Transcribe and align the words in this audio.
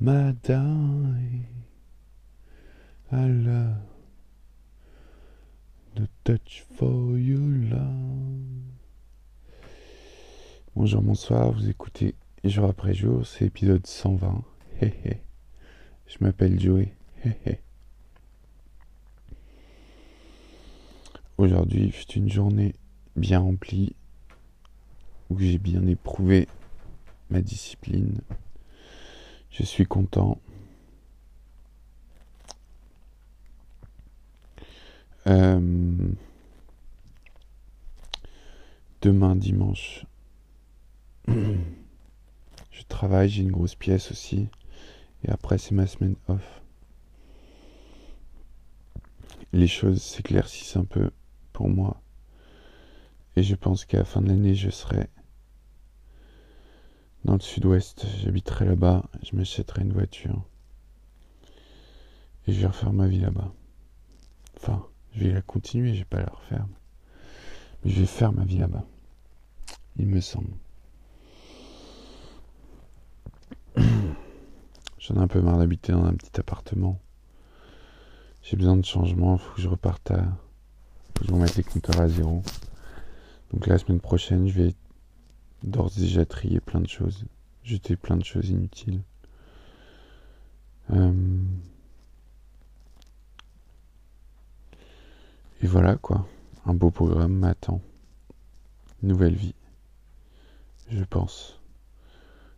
my 0.00 0.32
die. 0.42 1.46
I 3.12 3.26
love 3.26 3.76
the 5.94 6.08
touch 6.24 6.64
for 6.74 7.18
your 7.18 7.38
love. 7.38 8.40
Bonjour, 10.74 11.02
bonsoir, 11.02 11.52
vous 11.52 11.68
écoutez 11.68 12.14
jour 12.44 12.70
après 12.70 12.94
jour, 12.94 13.26
c'est 13.26 13.44
épisode 13.44 13.86
120. 13.86 14.42
Je 14.80 16.16
m'appelle 16.20 16.58
Joey. 16.58 16.94
Aujourd'hui, 21.36 21.94
c'est 21.94 22.16
une 22.16 22.30
journée 22.30 22.74
bien 23.16 23.40
remplie 23.40 23.94
où 25.28 25.38
j'ai 25.38 25.58
bien 25.58 25.86
éprouvé 25.86 26.48
ma 27.28 27.42
discipline. 27.42 28.22
Je 29.50 29.64
suis 29.64 29.84
content. 29.84 30.40
Euh, 35.26 36.12
demain 39.02 39.36
dimanche, 39.36 40.06
je 41.28 42.82
travaille, 42.88 43.28
j'ai 43.28 43.42
une 43.42 43.50
grosse 43.50 43.74
pièce 43.74 44.10
aussi. 44.10 44.48
Et 45.24 45.30
après, 45.30 45.58
c'est 45.58 45.74
ma 45.74 45.86
semaine 45.86 46.16
off. 46.28 46.62
Les 49.52 49.66
choses 49.66 50.00
s'éclaircissent 50.02 50.76
un 50.76 50.84
peu 50.84 51.10
pour 51.52 51.68
moi. 51.68 52.00
Et 53.36 53.42
je 53.42 53.54
pense 53.54 53.84
qu'à 53.84 53.98
la 53.98 54.04
fin 54.04 54.22
de 54.22 54.28
l'année, 54.28 54.54
je 54.54 54.70
serai 54.70 55.08
dans 57.24 57.34
le 57.34 57.40
sud-ouest. 57.40 58.06
J'habiterai 58.22 58.64
là-bas. 58.64 59.04
Je 59.22 59.36
m'achèterai 59.36 59.82
une 59.82 59.92
voiture. 59.92 60.44
Et 62.46 62.52
je 62.52 62.60
vais 62.60 62.66
refaire 62.66 62.92
ma 62.92 63.06
vie 63.06 63.20
là-bas. 63.20 63.52
Enfin, 64.56 64.86
je 65.14 65.24
vais 65.24 65.32
la 65.32 65.42
continuer, 65.42 65.94
je 65.94 66.00
vais 66.00 66.04
pas 66.04 66.20
la 66.20 66.30
refaire. 66.30 66.66
Mais 67.84 67.90
je 67.90 68.00
vais 68.00 68.06
faire 68.06 68.32
ma 68.32 68.44
vie 68.44 68.58
là-bas. 68.58 68.84
Il 69.96 70.06
me 70.06 70.20
semble. 70.20 70.52
J'en 74.98 75.14
ai 75.14 75.18
un 75.18 75.28
peu 75.28 75.40
marre 75.40 75.58
d'habiter 75.58 75.92
dans 75.92 76.04
un 76.04 76.14
petit 76.14 76.38
appartement. 76.38 77.00
J'ai 78.42 78.56
besoin 78.56 78.76
de 78.76 78.84
changement, 78.84 79.36
faut 79.38 79.54
que 79.54 79.60
je 79.60 79.68
reparte 79.68 80.10
à. 80.10 80.22
Faut 80.22 81.20
que 81.20 81.26
je 81.26 81.32
remette 81.32 81.56
les 81.56 81.62
compteurs 81.62 82.00
à 82.00 82.08
zéro. 82.08 82.42
Donc 83.52 83.66
la 83.66 83.78
semaine 83.78 84.00
prochaine, 84.00 84.48
je 84.48 84.62
vais 84.62 84.74
d'ores 85.62 85.92
déjà 85.96 86.24
trier 86.24 86.60
plein 86.60 86.80
de 86.80 86.88
choses. 86.88 87.24
Jeter 87.62 87.96
plein 87.96 88.16
de 88.16 88.24
choses 88.24 88.48
inutiles. 88.48 89.02
Euh, 90.90 91.42
et 95.62 95.66
voilà 95.66 95.96
quoi. 95.96 96.26
Un 96.66 96.74
beau 96.74 96.90
programme 96.90 97.34
m'attend. 97.34 97.80
Nouvelle 99.02 99.34
vie. 99.34 99.54
Je 100.90 101.04
pense. 101.04 101.60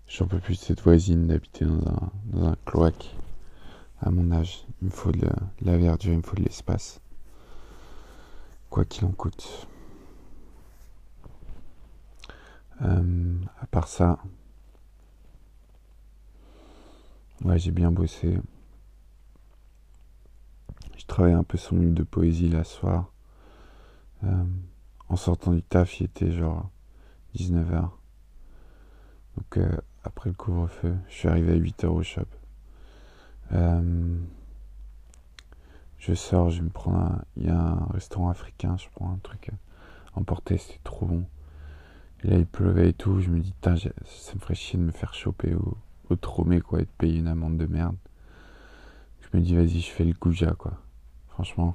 J'en 0.08 0.26
peux 0.26 0.38
plus 0.38 0.58
de 0.58 0.64
cette 0.64 0.82
voisine 0.82 1.26
d'habiter 1.26 1.64
dans 1.64 1.86
un, 1.86 2.10
dans 2.24 2.48
un 2.48 2.56
cloaque. 2.66 3.14
À 4.00 4.10
mon 4.10 4.32
âge, 4.32 4.64
il 4.80 4.86
me 4.86 4.90
faut 4.90 5.12
de 5.12 5.26
la, 5.62 5.76
verdure, 5.78 6.12
il 6.12 6.18
me 6.18 6.22
faut 6.22 6.36
de 6.36 6.42
l'espace. 6.42 7.00
Quoi 8.68 8.84
qu'il 8.84 9.04
en 9.04 9.12
coûte. 9.12 9.68
Euh, 12.82 13.38
à 13.60 13.66
part 13.66 13.86
ça, 13.86 14.18
ouais, 17.44 17.58
j'ai 17.58 17.70
bien 17.70 17.90
bossé. 17.90 18.38
Je 20.96 21.06
travaillais 21.06 21.36
un 21.36 21.44
peu 21.44 21.58
son 21.58 21.76
livre 21.76 21.94
de 21.94 22.02
poésie 22.02 22.48
là 22.48 22.64
soir. 22.64 23.12
Euh, 24.24 24.44
en 25.08 25.16
sortant 25.16 25.52
du 25.52 25.62
taf, 25.62 26.00
il 26.00 26.04
était 26.04 26.32
genre 26.32 26.70
19h. 27.36 27.90
Donc 29.36 29.58
euh, 29.58 29.76
après 30.04 30.30
le 30.30 30.34
couvre-feu. 30.34 30.96
Je 31.08 31.14
suis 31.14 31.28
arrivé 31.28 31.52
à 31.52 31.56
8h 31.56 31.86
au 31.86 32.02
shop. 32.02 32.22
Je 35.98 36.14
sors, 36.14 36.50
je 36.50 36.62
me 36.62 36.68
prends 36.68 36.96
un. 36.96 37.22
Il 37.36 37.46
y 37.46 37.48
a 37.48 37.56
un 37.56 37.86
restaurant 37.92 38.28
africain, 38.28 38.76
je 38.76 38.88
prends 38.92 39.12
un 39.12 39.18
truc 39.22 39.50
emporté, 40.14 40.58
c'était 40.58 40.80
trop 40.82 41.06
bon. 41.06 41.24
Et 42.24 42.28
là, 42.28 42.38
il 42.38 42.46
pleuvait 42.46 42.90
et 42.90 42.92
tout. 42.92 43.20
Je 43.20 43.30
me 43.30 43.40
dis, 43.40 43.52
ça 43.62 43.72
me 44.34 44.40
ferait 44.40 44.54
chier 44.54 44.78
de 44.78 44.84
me 44.84 44.92
faire 44.92 45.14
choper 45.14 45.54
au, 45.54 45.76
au 46.10 46.16
quoi, 46.16 46.80
et 46.80 46.84
de 46.84 46.90
payer 46.98 47.18
une 47.18 47.28
amende 47.28 47.56
de 47.56 47.66
merde. 47.66 47.96
Je 49.20 49.36
me 49.36 49.42
dis, 49.42 49.54
vas-y, 49.54 49.80
je 49.80 49.90
fais 49.90 50.04
le 50.04 50.12
goujat, 50.12 50.54
quoi. 50.58 50.72
Franchement, 51.28 51.74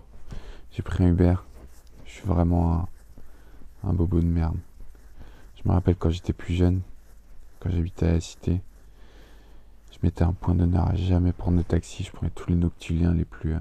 j'ai 0.72 0.84
pris 0.84 1.03
un 1.03 1.09
Uber. 1.09 1.36
Je 2.06 2.12
suis 2.12 2.28
vraiment 2.28 2.88
un, 3.84 3.94
bobo 3.94 4.19
de 4.19 4.25
merde. 4.25 4.57
Je 5.56 5.68
me 5.68 5.74
rappelle 5.74 5.96
quand 5.96 6.09
j'étais 6.09 6.34
plus 6.34 6.53
jeune, 6.53 6.81
quand 7.59 7.69
j'habitais 7.69 8.07
à 8.07 8.13
la 8.13 8.22
cité, 8.22 8.62
je 9.91 9.97
mettais 10.03 10.24
un 10.24 10.34
point 10.34 10.53
d'honneur 10.53 10.88
à 10.88 10.96
jamais 10.96 11.34
prendre 11.34 11.57
de 11.57 11.63
taxi. 11.63 12.03
Je 12.03 12.12
prenais 12.12 12.30
tous 12.30 12.50
les 12.50 12.56
noctuliens 12.56 13.13
les 13.13 13.25
plus, 13.25 13.56
euh, 13.56 13.59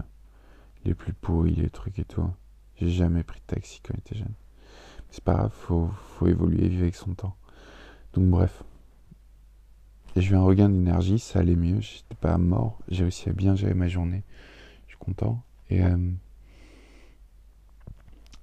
les 0.85 0.95
plus 0.95 1.15
pourris, 1.15 1.55
les 1.55 1.71
trucs 1.71 1.99
et 1.99 2.05
tout. 2.05 2.29
J'ai 2.77 2.91
jamais 2.91 3.23
pris 3.23 3.41
de 3.41 3.55
taxi 3.55 3.81
quand 3.83 3.95
j'étais 3.95 4.19
jeune. 4.19 4.35
C'est 5.17 5.25
pas 5.25 5.33
grave, 5.33 5.53
faut, 5.55 5.89
faut 6.19 6.27
évoluer, 6.27 6.69
vivre 6.69 6.83
avec 6.83 6.95
son 6.95 7.15
temps. 7.15 7.35
Donc 8.13 8.27
bref. 8.27 8.63
J'ai 10.15 10.33
eu 10.33 10.37
un 10.37 10.43
regain 10.43 10.69
d'énergie, 10.69 11.19
ça 11.19 11.39
allait 11.39 11.57
mieux, 11.57 11.81
j'étais 11.81 12.15
pas 12.21 12.37
mort, 12.37 12.79
j'ai 12.89 13.05
réussi 13.05 13.31
à 13.31 13.33
bien 13.33 13.57
gérer 13.57 13.73
ma 13.73 13.89
journée. 13.89 14.25
Je 14.85 14.91
suis 14.91 14.99
content. 14.99 15.43
Et, 15.71 15.83
euh, 15.83 16.11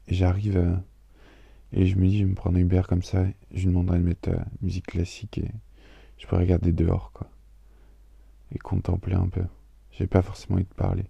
j'arrive 0.08 0.58
à 0.58 0.84
et 1.74 1.86
je 1.86 1.96
me 1.96 2.08
dis, 2.08 2.18
je 2.18 2.24
vais 2.24 2.32
me 2.32 2.36
prendre 2.36 2.58
un 2.58 2.62
Uber 2.62 2.82
comme 2.90 3.04
ça, 3.04 3.24
je 3.52 3.60
lui 3.60 3.68
demanderai 3.68 4.00
de 4.00 4.04
mettre 4.04 4.30
euh, 4.30 4.44
musique 4.64 4.88
classique 4.88 5.38
et 5.38 5.52
je 6.18 6.26
peux 6.26 6.38
regarder 6.38 6.72
dehors, 6.72 7.12
quoi. 7.14 7.30
Et 8.52 8.58
contempler 8.58 9.14
un 9.14 9.28
peu. 9.28 9.46
J'ai 9.92 10.08
pas 10.08 10.24
forcément 10.24 10.56
envie 10.56 10.66
de 10.66 10.74
parler. 10.74 11.06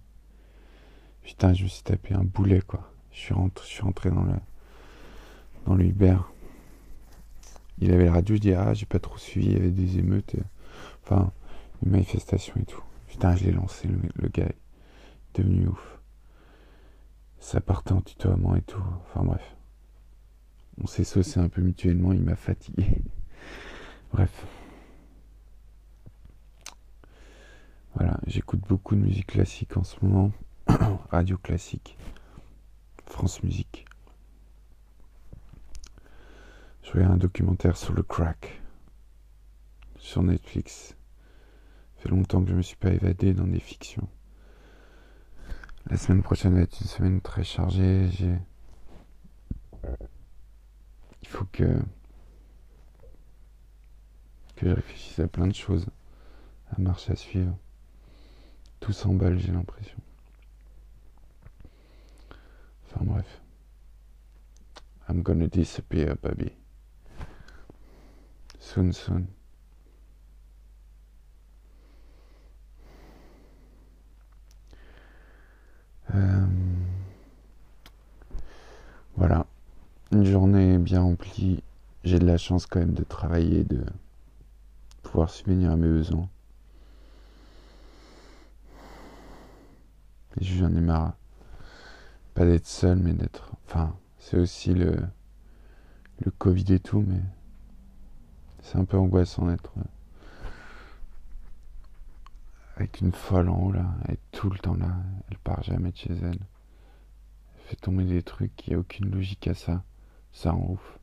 Putain, 1.22 1.54
je 1.54 1.62
me 1.62 1.68
suis 1.68 1.84
tapé 1.84 2.12
un 2.12 2.24
boulet, 2.24 2.60
quoi. 2.60 2.92
Je 3.12 3.18
suis 3.18 3.32
rentré, 3.32 3.64
je 3.66 3.72
suis 3.72 3.82
rentré 3.82 4.10
dans 4.10 4.24
le, 4.24 4.34
dans 5.64 5.74
le 5.74 5.84
Uber. 5.84 6.18
Il 7.78 7.92
avait 7.92 8.04
la 8.04 8.12
radio, 8.12 8.36
je 8.36 8.40
dis, 8.40 8.52
ah, 8.52 8.72
j'ai 8.74 8.86
pas 8.86 8.98
trop 8.98 9.18
suivi, 9.18 9.48
il 9.48 9.52
y 9.52 9.56
avait 9.56 9.70
des 9.70 9.98
émeutes, 9.98 10.36
enfin, 11.02 11.32
une 11.84 11.92
manifestation 11.92 12.54
et 12.60 12.64
tout. 12.64 12.82
Putain, 13.08 13.34
je 13.36 13.44
l'ai 13.44 13.52
lancé, 13.52 13.88
le, 13.88 13.98
le 14.14 14.28
gars 14.28 14.46
est 14.46 14.56
devenu 15.34 15.68
ouf. 15.68 15.98
Ça 17.38 17.60
partait 17.60 17.92
en 17.92 18.00
tutoiement 18.00 18.56
et 18.56 18.62
tout. 18.62 18.82
Enfin, 19.02 19.24
bref. 19.24 19.56
On 20.82 20.86
s'est 20.86 21.04
saucé 21.04 21.38
un 21.38 21.48
peu 21.48 21.62
mutuellement, 21.62 22.12
il 22.12 22.22
m'a 22.22 22.36
fatigué. 22.36 23.02
Bref. 24.12 24.46
Voilà, 27.94 28.18
j'écoute 28.26 28.60
beaucoup 28.68 28.96
de 28.96 29.00
musique 29.00 29.26
classique 29.28 29.76
en 29.76 29.84
ce 29.84 29.96
moment. 30.02 30.32
Radio 31.10 31.38
classique. 31.38 31.96
France 33.06 33.42
Musique. 33.42 33.84
Je 36.84 36.92
regarde 36.92 37.12
un 37.12 37.16
documentaire 37.16 37.76
sur 37.76 37.94
le 37.94 38.02
crack. 38.02 38.60
Sur 39.96 40.22
Netflix. 40.22 40.94
Ça 41.96 42.02
fait 42.02 42.08
longtemps 42.10 42.42
que 42.42 42.50
je 42.50 42.54
me 42.54 42.62
suis 42.62 42.76
pas 42.76 42.90
évadé 42.90 43.32
dans 43.32 43.46
des 43.46 43.58
fictions. 43.58 44.06
La 45.86 45.96
semaine 45.96 46.22
prochaine 46.22 46.54
va 46.54 46.60
être 46.60 46.78
une 46.80 46.86
semaine 46.86 47.20
très 47.22 47.42
chargée. 47.42 48.08
Il 51.22 51.28
faut 51.28 51.46
que, 51.46 51.80
que 54.56 54.68
je 54.68 54.74
réfléchisse 54.74 55.18
à 55.20 55.26
plein 55.26 55.46
de 55.46 55.54
choses, 55.54 55.86
à 56.70 56.80
marche 56.80 57.08
à 57.08 57.16
suivre. 57.16 57.56
Tout 58.80 58.92
s'emballe, 58.92 59.38
j'ai 59.38 59.52
l'impression. 59.52 59.96
Enfin 62.86 63.04
bref. 63.04 63.40
I'm 65.08 65.22
gonna 65.22 65.46
disappear, 65.46 66.16
baby. 66.22 66.52
Soon, 68.64 68.92
soon. 68.92 69.26
Euh, 76.14 76.46
voilà 79.16 79.46
une 80.12 80.24
journée 80.24 80.78
bien 80.78 81.02
remplie. 81.02 81.62
J'ai 82.04 82.18
de 82.18 82.26
la 82.26 82.38
chance 82.38 82.66
quand 82.66 82.80
même 82.80 82.94
de 82.94 83.04
travailler, 83.04 83.64
de 83.64 83.84
pouvoir 85.02 85.28
subvenir 85.28 85.70
à 85.70 85.76
mes 85.76 85.88
besoins. 85.88 86.28
J'en 90.40 90.74
ai 90.74 90.80
marre. 90.80 91.12
Pas 92.32 92.46
d'être 92.46 92.66
seul, 92.66 92.98
mais 92.98 93.12
d'être. 93.12 93.52
Enfin, 93.66 93.94
c'est 94.18 94.38
aussi 94.38 94.72
le. 94.72 94.96
Le 96.20 96.30
Covid 96.30 96.72
et 96.72 96.80
tout, 96.80 97.04
mais. 97.06 97.20
C'est 98.64 98.78
un 98.78 98.86
peu 98.86 98.96
angoissant 98.96 99.46
d'être. 99.46 99.70
avec 102.76 103.00
une 103.00 103.12
folle 103.12 103.50
en 103.50 103.60
haut 103.60 103.72
là, 103.72 103.84
elle 104.06 104.14
est 104.14 104.20
tout 104.32 104.50
le 104.50 104.58
temps 104.58 104.74
là, 104.74 104.96
elle 105.30 105.38
part 105.38 105.62
jamais 105.62 105.92
de 105.92 105.96
chez 105.96 106.12
elle. 106.12 106.40
Elle 107.54 107.62
fait 107.66 107.76
tomber 107.76 108.04
des 108.04 108.22
trucs, 108.22 108.66
il 108.66 108.70
n'y 108.70 108.76
a 108.76 108.78
aucune 108.80 109.10
logique 109.10 109.46
à 109.48 109.54
ça. 109.54 109.84
Ça 110.32 110.54
en 110.54 110.70
ouf. 110.70 110.98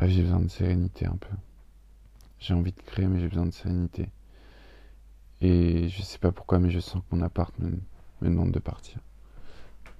j'ai 0.00 0.22
besoin 0.22 0.40
de 0.40 0.48
sérénité 0.48 1.06
un 1.06 1.16
peu. 1.16 1.36
J'ai 2.38 2.54
envie 2.54 2.72
de 2.72 2.80
créer, 2.82 3.06
mais 3.06 3.20
j'ai 3.20 3.28
besoin 3.28 3.46
de 3.46 3.52
sérénité. 3.52 4.08
Et 5.42 5.88
je 5.88 6.02
sais 6.02 6.18
pas 6.18 6.32
pourquoi, 6.32 6.58
mais 6.58 6.70
je 6.70 6.80
sens 6.80 7.02
que 7.02 7.14
mon 7.14 7.22
appart 7.22 7.56
me, 7.58 7.70
me 8.22 8.28
demande 8.28 8.50
de 8.50 8.58
partir. 8.58 8.98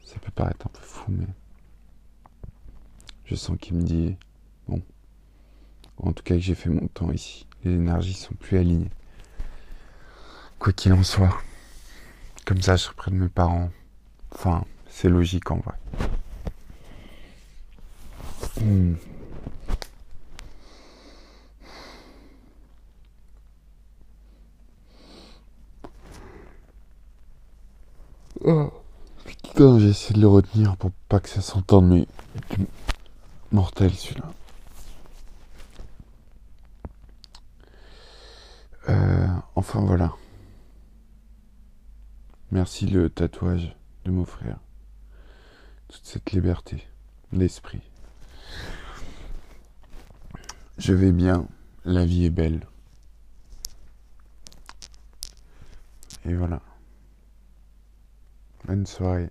Ça 0.04 0.18
peut 0.18 0.32
paraître 0.32 0.66
un 0.66 0.70
peu 0.70 0.80
fou, 0.80 1.12
mais 1.12 1.28
je 3.26 3.34
sens 3.34 3.56
qu'il 3.60 3.76
me 3.76 3.82
dit 3.82 4.16
bon. 4.66 4.82
En 5.98 6.12
tout 6.12 6.22
cas, 6.22 6.34
que 6.34 6.40
j'ai 6.40 6.54
fait 6.54 6.70
mon 6.70 6.86
temps 6.88 7.10
ici. 7.12 7.46
Les 7.64 7.72
énergies 7.72 8.14
sont 8.14 8.34
plus 8.34 8.58
alignées. 8.58 8.90
Quoi 10.58 10.72
qu'il 10.72 10.92
en 10.92 11.02
soit. 11.02 11.36
Comme 12.44 12.60
ça, 12.60 12.76
je 12.76 12.82
serai 12.82 12.94
près 12.94 13.10
de 13.10 13.16
mes 13.16 13.28
parents. 13.28 13.70
Enfin, 14.32 14.64
c'est 14.88 15.08
logique 15.08 15.50
en 15.50 15.56
vrai. 15.58 15.74
Hmm. 18.60 18.94
Oh. 28.44 28.72
Putain, 29.24 29.78
j'ai 29.78 29.88
essayé 29.90 30.14
de 30.16 30.20
le 30.20 30.28
retenir 30.28 30.76
pour 30.76 30.90
pas 31.08 31.20
que 31.20 31.28
ça 31.28 31.40
s'entende, 31.40 31.88
mais 31.88 32.06
mortel 33.52 33.92
celui-là. 33.92 34.32
Euh, 38.88 39.26
voilà. 39.80 40.14
Merci 42.50 42.86
le 42.86 43.08
tatouage 43.08 43.74
de 44.04 44.10
m'offrir 44.10 44.58
toute 45.88 46.04
cette 46.04 46.32
liberté 46.32 46.86
d'esprit. 47.32 47.80
Je 50.78 50.92
vais 50.92 51.12
bien, 51.12 51.46
la 51.84 52.04
vie 52.04 52.26
est 52.26 52.30
belle. 52.30 52.66
Et 56.24 56.34
voilà. 56.34 56.60
Bonne 58.66 58.86
soirée. 58.86 59.30